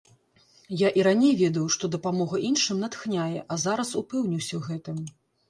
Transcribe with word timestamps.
Я 0.81 0.87
і 0.99 1.03
раней 1.07 1.33
ведаў, 1.41 1.65
што 1.75 1.89
дапамога 1.97 2.41
іншым 2.49 2.81
натхняе, 2.85 3.39
а 3.51 3.61
зараз 3.67 3.93
упэўніўся 4.03 4.53
ў 4.61 4.65
гэтым. 4.71 4.97